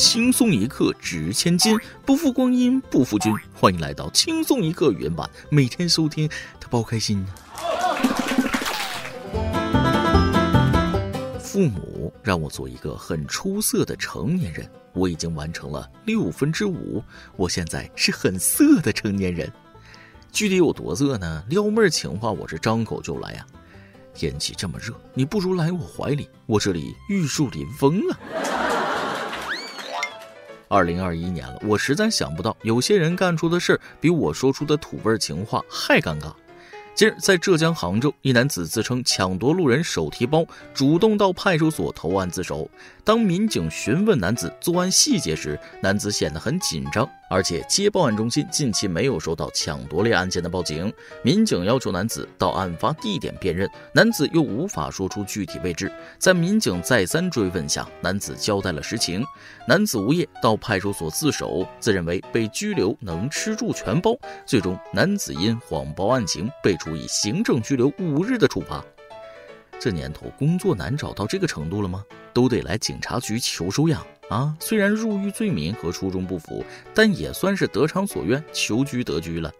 [0.00, 3.34] 轻松一刻值千金，不负光阴不负君。
[3.52, 7.26] 欢迎来到轻松一刻原版，每天收听，他包开心。
[11.40, 17.02] 父母让我做一个很出色的成年人，我已经完成了六分之五，
[17.34, 19.52] 我现在是很色的成年人。
[20.30, 21.42] 具体有多色呢？
[21.48, 23.44] 撩妹儿情话我是张口就来呀。
[24.14, 28.18] 天气这么热，你不如来我怀里，我这里玉树临风啊。
[30.68, 36.32] 二零二一年了，我实在想不到有些人干出的事儿比我说出的土味情话还尴尬。
[36.94, 40.44] 近日，在浙江杭州，一男子自称抢夺路人手提包，
[40.74, 42.68] 主动到派出所投案自首。
[43.04, 47.08] 当民警询问男子作案细节时，男子显得很紧张。
[47.30, 50.92] 而且接报案中心近期没有收到抢夺类案件的报警，
[51.22, 55.92] 民警要求男子到案发地点辨认，男子又无法说出具体位置。
[56.18, 59.24] 在民警再三追问下，男子交代了实情。
[59.66, 64.16] 男子无业到派出所自首，自认为被拘留能吃住全包。
[64.46, 68.82] 最终，男子因谎报案情被处以行政拘留五日的处罚。
[69.78, 72.02] 这年头工作难找到这个程度了吗？
[72.32, 74.56] 都得来警察局求收养啊！
[74.60, 79.52] 虽然入狱罪名和初衷不符，但也算是得偿所愿，求居得居了。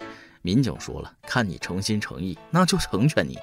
[0.42, 3.36] 民警说了，看你诚心诚意，那就成全你。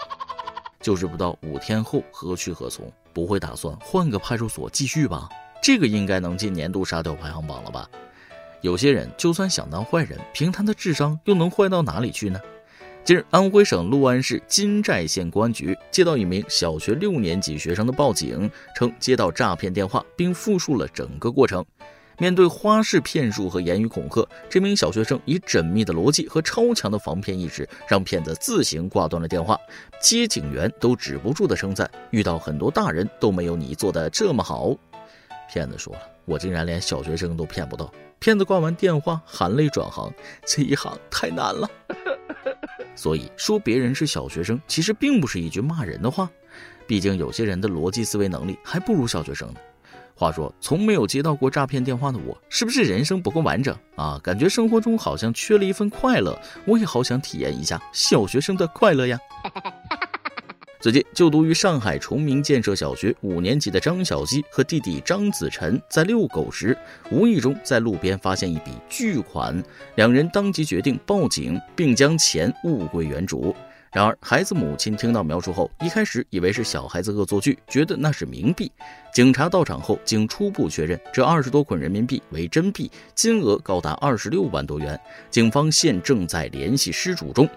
[0.80, 5.28] 就是不知道五天后何去何从，不会打算换个派出所继续吧？
[5.62, 7.90] 这个应该能进年度沙雕排行榜了吧？
[8.62, 12.40] 有些人就算想当坏人，凭他的智商又能坏到哪里去呢？
[13.06, 21.64] 近日，安徽省六安市金寨县公安局接到一名小学六年级学生的报警，称接到诈骗电话，并复述了整个过程。
[22.18, 29.56] 面对花式骗术和言语恐吓，这名小学生以缜密的逻辑和超强的防骗意识，让骗子自行挂断了电话。
[30.02, 34.76] 接警员都止不住的称赞：“遇到很多大人都没有你做的这么好。”
[35.48, 40.12] 骗子说了：“我竟然连小学生都骗不到。”骗子挂完电话，含泪转行
[40.44, 41.70] ：“这一行太难了。”
[42.96, 46.30] 所以说别人是小学生，其实并不是一句骂人的话。
[46.88, 49.60] 毕竟有些人的逻辑思维能力还不如小学生呢。
[50.14, 54.18] 话说，从没有接到过诈骗电话的我，是不是人生不够完整啊？
[54.24, 56.40] 感觉生活中好像缺了一份快乐。
[56.64, 59.20] 我也好想体验一下小学生的快乐呀。
[60.86, 66.78] 最近就读于上海崇明建设小学五年级的张小希和弟弟张子晨在遛狗时，
[67.10, 69.64] 无意中在路边发现一笔巨款，
[69.96, 73.56] 两人当即决定报警，并将钱物归原主。
[73.92, 78.72] 然而，孩子母亲听到描述后，一开始以为是小孩子恶作剧，觉得那是冥币。
[79.12, 85.00] 警察到场后，经初步确认，这二十多捆人民币为真币，金额高达二十六万多元。
[85.32, 87.50] 警方现正在联系失主中。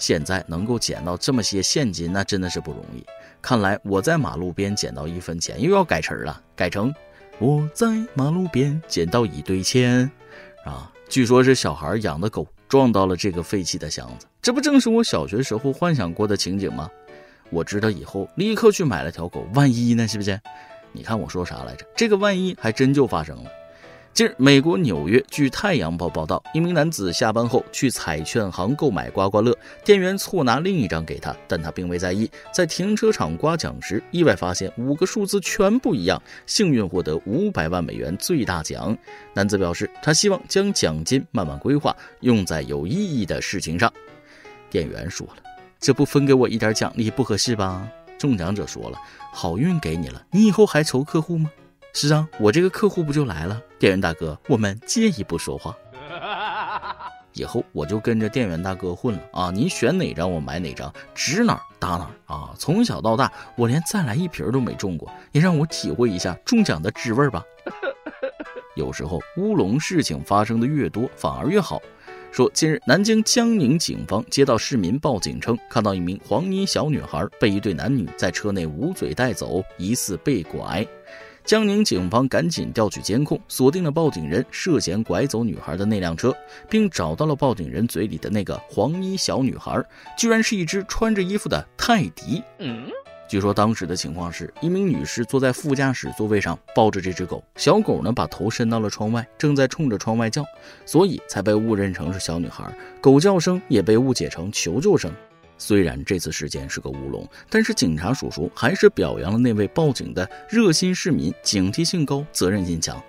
[0.00, 3.04] 现在能够捡到这么些现金，那真的是不容易。
[3.40, 6.92] 看来我在马路边捡到一分钱又要改词儿了，改成
[7.38, 10.10] 我在马路边捡到一堆钱，
[10.64, 16.90] 啊，据说是小孩养的狗撞到了这个废弃的箱子，这不正是我小学时候幻想过的情景吗？
[17.50, 20.08] 我知道以后立刻去买了条狗，万一呢？
[20.08, 20.40] 是不是？
[20.92, 21.86] 你看我说啥来着？
[21.96, 23.50] 这个万一还真就发生了。
[24.12, 32.28] 近日，美国纽约，据《太阳报》报道，一名男子下班后去彩券行购买刮刮乐，店员错拿另一张给他，但他并未在意。
[32.52, 38.96] 在停车场刮奖时，意外发现五个数字全不一样，幸运获得五百万美元最大奖。
[39.32, 43.90] 男子表示，他希望将奖金慢慢规划，用在有意义的事情上。
[44.68, 45.36] 店员说了
[45.80, 47.88] ：“这不分给我一点奖励不合适吧？”
[48.18, 48.98] 中奖者说了
[49.32, 51.50] ：“好运给你了，你以后还愁客户吗？”
[51.92, 53.60] 是啊，我这个客户不就来了？
[53.78, 55.76] 店员大哥，我们借一步说话。
[57.34, 59.50] 以后我就跟着店员大哥混了啊！
[59.50, 62.54] 您选哪张我买哪张，指哪儿打哪儿啊！
[62.58, 67.42] 从小到大，我连再来一瓶都没中过，也让我体会一下中奖的滋味吧。
[68.76, 71.80] 有时候乌龙事情发生的越多，反而越好。
[72.32, 80.86] 说近日南京江宁警方接到市民报警称，看到一名黄衣小女孩被一对男女在车内捂嘴带走，疑似被拐。
[81.50, 86.32] 江宁警方赶紧调取监控，锁定了报警人涉嫌拐走女孩的那辆车，
[86.68, 89.84] 并找到了报警人嘴里的那个黄衣小女孩，
[90.16, 92.40] 居然是一只穿着衣服的泰迪。
[93.28, 100.44] 据说当时的情况是一名女士坐在副驾驶座位上，抱着这只狗，小狗呢把头伸到了窗外，正在冲着窗外叫，
[100.86, 105.12] 所以才被误认成是小女孩，狗叫声也被误解成求救声。
[105.60, 113.00] 虽然这次事件是个乌龙，但是警察叔叔还是表扬了那位报警的热心市民，警惕性高，责任心强。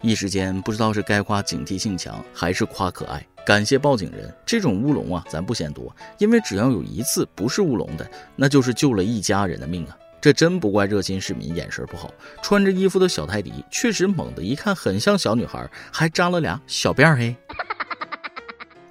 [0.00, 3.24] 一时间不知道是该夸警惕性强，还是夸可爱。
[3.44, 9.96] 感谢报警人，这种乌龙啊，咱不嫌多，因为只要有一次不是乌龙的，那就是救了一家人的命啊。
[10.20, 12.08] 这真不怪热心市民眼神不好。
[12.42, 17.36] 穿着衣服的小泰迪确实猛的一看很像小女孩，还扎了俩小辫儿嘿。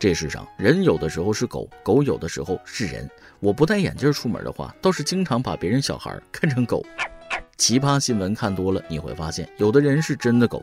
[0.01, 3.07] 这世上人有的时候是狗，狗有的时候是人。
[3.39, 6.83] 我不戴眼镜出门的话，倒是经常把别人小孩看成狗。
[7.55, 10.59] 奇葩新闻看多了，你会发现有的人是真的狗。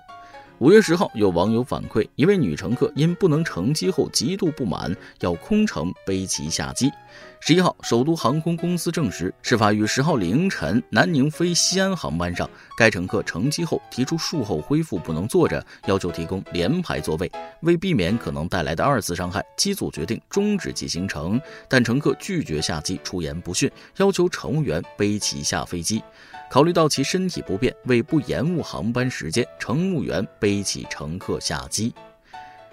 [0.61, 6.91] 五月十号，有网友反馈，一位女乘客因不能乘机后极度不满，要空乘背其下机。
[7.39, 17.31] 十一号，首都航空公司证实，事发于十号凌晨南宁飞西安航班上，该乘客乘机后提出术后恢复不能坐着，要求提供连排座位。
[17.61, 26.03] 为避免可能带来的二次伤害，机组决定终止其行程，但乘客拒绝下机，出言不逊，要求乘务员背其下飞机。
[26.51, 31.93] 考虑到其身体不便，为不延误航班时间，乘务员被背起乘客下机。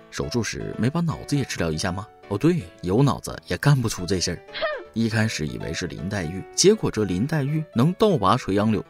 [0.10, 2.08] 手术时没把脑子也治疗一下吗？
[2.30, 4.40] 哦，对，有脑子也干不出这事儿。
[4.94, 8.82] 一开始以为是林黛玉，结果这林黛玉能倒拔垂杨柳，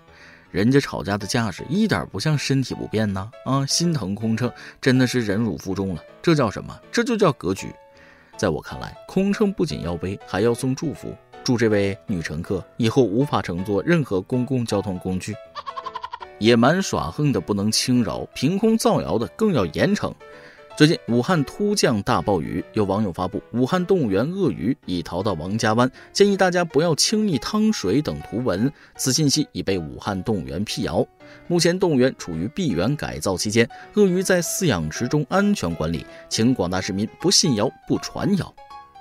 [0.52, 3.28] 人家吵架的架势一点不像身体不便呐！
[3.46, 6.80] 啊，心疼空乘真的是忍辱负重了，这叫什么？
[6.92, 7.74] 这就叫格局。
[8.38, 11.12] 在我看来，空乘不仅要背，还要送祝福。
[11.44, 15.34] 祝这位女乘客以后无法乘坐任何公共交通工具。
[16.40, 20.14] 野蛮耍横的不能轻饶，凭空造谣的更要严惩。
[20.78, 28.70] 最近武汉突降大暴雨，有网友发布武汉动物园鳄鱼已逃到王家湾，建议大家不要轻易趟水等图文。
[28.98, 31.06] 此信息已被武汉动物园辟谣。
[31.48, 38.54] 目前动物园处于闭园改造期间，鳄鱼在饲养池中安全管理，请广大市民不信谣不传谣。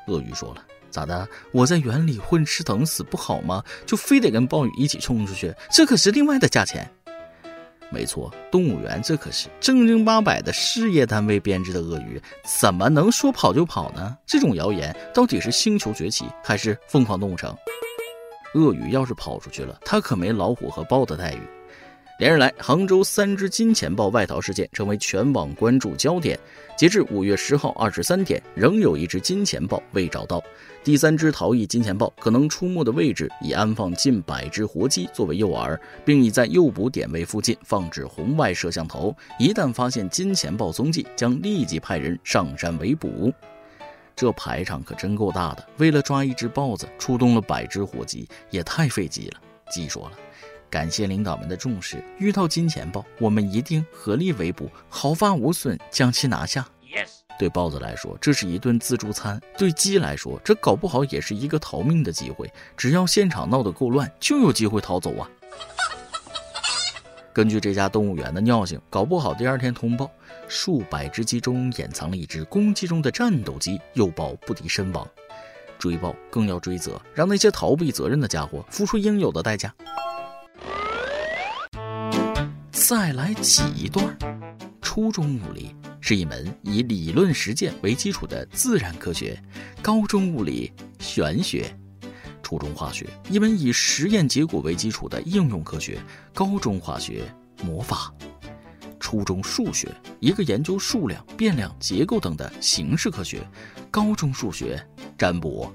[0.07, 0.63] 鳄鱼说了。
[0.91, 1.29] 咋的？
[1.51, 3.65] 我在园里混吃等死不好吗？
[3.85, 5.53] 就非得跟暴雨一起冲出去？
[5.73, 6.89] 这可是另外的价钱。
[7.95, 12.21] 没错，动物园这可是正经八百的事业单位编制的鳄鱼，
[12.61, 14.17] 怎么能说跑就跑呢？
[14.27, 17.57] 这种谣言到底是星球崛起还是疯狂动物城？
[18.55, 21.41] 鳄鱼要是跑出去了，它可没老虎和豹的待遇。
[22.17, 26.39] 连日来，杭州三只金钱豹外逃事件成为全网关注焦点。
[26.77, 30.41] 截至五月十号二十三点，仍有一只金钱豹未找到。
[30.85, 39.15] 第三只逃逸金钱豹可能出没的位置已安放近百只活鸡作为诱饵，并已在诱捕点位附近放置红外摄像头。
[39.41, 43.33] 一旦发现金钱豹踪迹，将立即派人上山围捕。
[44.15, 49.41] 这排场可真够大的，为了抓一只豹子，出动了百只活鸡，也太费鸡了。
[49.73, 50.13] 鸡说了。
[50.71, 56.67] 感谢领导们的重视，遇到金钱豹，我们一定合力围捕，毫发无损将其拿下。
[56.83, 57.09] Yes，
[57.39, 62.53] 对豹子来说，这是一顿自助餐；对鸡来说，这搞不好也是一个逃命的机会。
[62.77, 65.31] 只要现场闹得够乱，就有机会逃走啊！
[67.33, 70.11] 根据这家动物园的尿性，搞不好第二天通报，
[70.49, 75.09] 数百只鸡中掩藏了一只公鸡中的战斗机，诱豹不敌身亡。
[75.77, 79.75] 追豹更要追责，让那些逃避责任的家伙付出应有的代价。
[82.87, 84.15] 再来挤一段。
[84.83, 89.43] 初中物理是一门以理论实践为基础的自然科学，
[89.81, 91.65] 高中物理玄学；
[92.43, 95.99] 初中化学一门以实验结果为基础的应用科学，
[96.35, 97.25] 高中化学
[97.65, 98.15] 魔法；
[99.01, 99.89] 初中数学
[100.21, 103.41] 一个研究数量、变量、结构等的形式科学，
[103.91, 104.79] 高中数学
[105.17, 105.73] 占卜。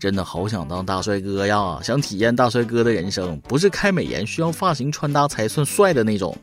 [0.00, 1.78] 真的好想当大帅哥呀！
[1.82, 6.34] 想体验大帅哥的人生，不是开美颜需要发型穿搭才算帅的那种，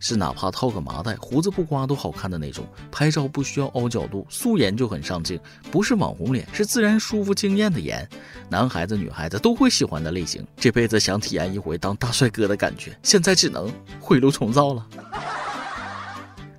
[0.00, 2.66] 是哪怕套个麻袋，胡子不刮都好看的那种。
[2.90, 5.38] 拍照不需要凹角度，素颜就很上镜，
[5.70, 8.04] 不是网红脸，是自然舒服惊艳的颜。
[8.48, 10.44] 男孩子女孩子都会喜欢的类型。
[10.56, 14.84] 这辈子想体验一回当大帅哥的感觉，现在只能回炉重造了。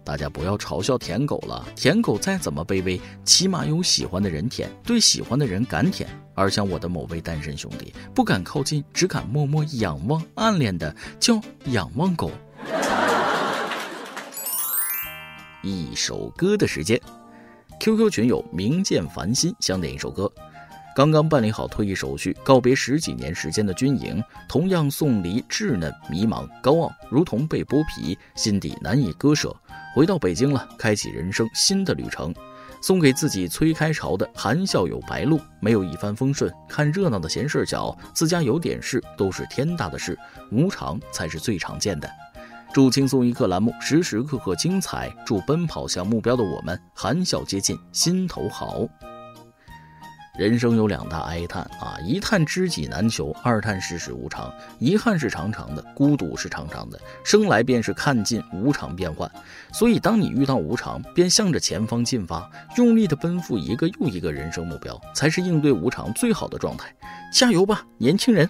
[0.05, 6.07] 大家不要嘲笑舔狗了，舔狗再怎么卑微，起码有喜欢的人舔，对喜欢的人敢舔。
[6.35, 12.29] 而像我的某位单身兄弟，不敢靠近，只敢默默仰望，暗恋的叫仰望狗。
[15.63, 17.01] 一首歌的时间
[17.79, 20.31] ，QQ 群友明见繁星想点一首歌。
[20.95, 29.53] 刚刚办理好退役手续，告别十几年时间的军营，同样送离稚嫩、迷茫、高傲，如同被剥皮，心底难以割舍。
[29.95, 32.35] 回到北京了，开启人生新的旅程。
[32.81, 40.19] 送给自己催开朝的含笑有白鹭，没有一帆风顺，看热闹的闲事小，自家有点事都是天大的事，
[40.51, 42.09] 无常才是最常见的。
[42.73, 48.85] 祝轻松一刻栏目时时刻刻精彩，祝奔跑向目标的我们含笑接近，心头好。
[50.38, 54.54] 人生有两大哀叹啊，一叹知己难求，二叹世事无常。
[54.80, 59.30] 遗憾是长长的，孤独是长长的，生来便是看尽无常变幻。
[59.72, 66.94] 所以，当你遇到无常，便向着前方进发，用力的奔赴一个又一个人生目标，才是应对无常最好的状态。
[67.32, 68.50] 加油吧，年轻人！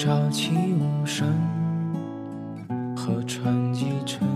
[0.00, 1.28] 潮起无声，
[2.96, 4.26] 河川几沉，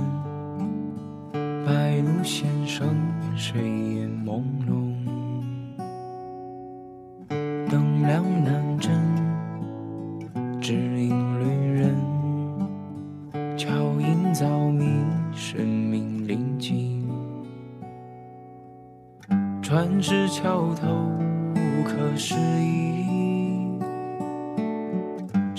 [1.64, 2.86] 白鹭先生，
[3.34, 4.92] 睡眼朦胧，
[7.70, 8.92] 灯亮难睁，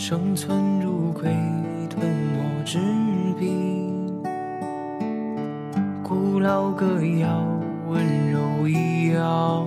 [0.08, 1.24] 生存如鬼，
[1.90, 2.78] 吞没纸
[3.40, 3.90] 笔。
[6.04, 7.44] 古老歌谣，
[7.88, 9.66] 温柔一样。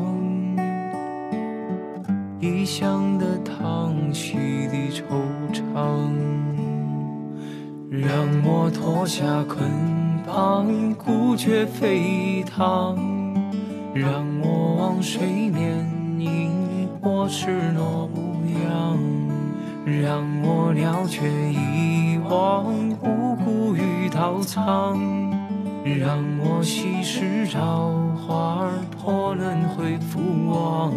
[2.38, 4.36] 异乡的叹息
[4.68, 5.02] 的惆
[5.52, 6.08] 怅。
[7.90, 8.08] 让
[8.44, 9.68] 我脱下捆
[10.24, 12.96] 绑，孤绝飞腾。
[13.92, 15.84] 让我往水面，
[16.16, 16.52] 迎
[17.02, 18.08] 我赤裸。
[19.88, 22.66] 让我了却一忘
[23.00, 24.98] 无辜与刀藏，
[25.84, 30.92] 让我稀释朝花儿破轮回复往。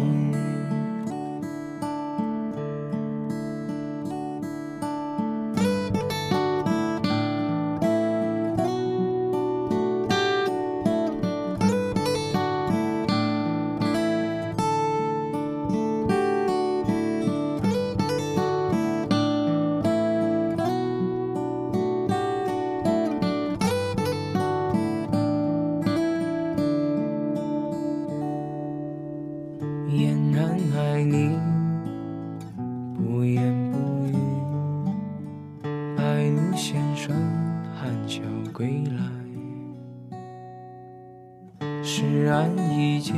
[41.82, 43.16] 诗案一件，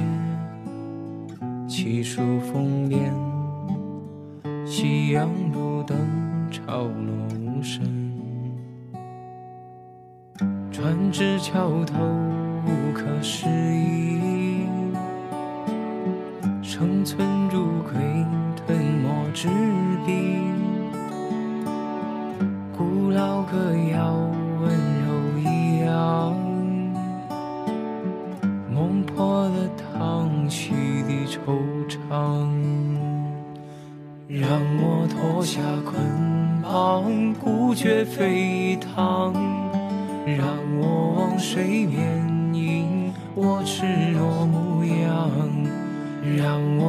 [1.69, 3.13] 七书风帘，
[4.65, 5.97] 夕阳路灯
[6.51, 7.85] 潮落无声。
[10.71, 11.95] 船只桥头
[12.65, 14.67] 无可思议，
[16.63, 17.93] 生存如鬼
[18.57, 19.49] 吞没纸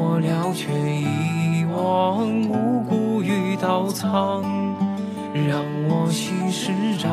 [0.08, 4.44] 我了却遗忘无辜与刀藏；
[5.34, 7.10] 让我心事朝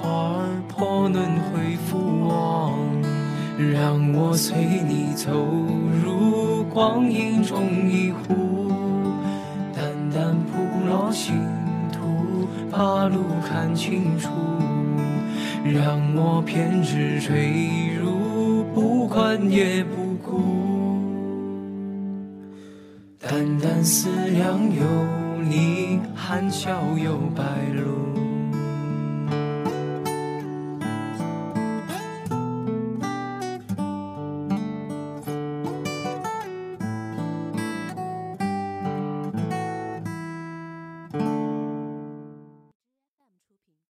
[0.00, 0.36] 花
[0.68, 2.72] 破轮回复往；
[3.58, 4.56] 让我随
[4.86, 5.32] 你走
[6.04, 6.62] 入。
[6.72, 8.70] 光阴中一壶，
[9.74, 9.84] 淡
[10.14, 11.34] 淡铺落星
[11.92, 14.30] 途，把路看清楚。
[15.64, 17.52] 让我偏执坠
[18.00, 20.09] 入，不管也不
[23.82, 24.82] 思量有
[25.42, 27.42] 你，含笑有白
[27.74, 28.29] 露。